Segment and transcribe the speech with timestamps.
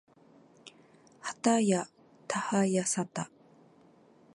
[1.19, 1.85] はたや
[2.27, 3.29] たはやさた